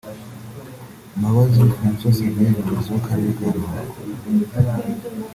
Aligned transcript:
Mbabazi 1.17 1.61
Francoix 1.73 2.15
Xavier 2.17 2.47
umuyobozi 2.57 2.87
w’Akarere 2.93 3.31
ka 3.37 3.45
Ruhango 3.55 3.95